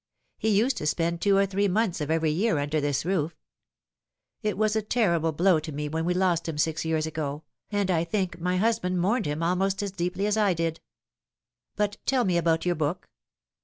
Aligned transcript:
He 0.39 0.49
used 0.49 0.77
to 0.77 0.87
spend 0.87 1.21
two 1.21 1.37
or 1.37 1.45
three 1.45 1.67
months 1.67 2.01
of 2.01 2.09
every 2.09 2.31
year 2.31 2.57
under 2.57 2.81
this 2.81 3.05
roof. 3.05 3.37
It 4.41 4.57
was 4.57 4.75
a 4.75 4.81
terrible 4.81 5.31
blow 5.31 5.59
to 5.59 5.71
me 5.71 5.89
when 5.89 6.05
we 6.05 6.15
lost 6.15 6.49
him 6.49 6.57
six 6.57 6.83
years 6.83 7.05
ago, 7.05 7.43
and 7.69 7.91
I 7.91 8.03
think 8.03 8.39
my 8.39 8.57
husband 8.57 8.99
mourned 8.99 9.27
him 9.27 9.43
almost 9.43 9.83
as 9.83 9.91
deeply 9.91 10.25
as 10.25 10.37
I 10.37 10.55
did. 10.55 10.79
But 11.75 11.97
tell 12.07 12.25
me 12.25 12.37
about 12.39 12.65
your 12.65 12.73
book. 12.73 13.09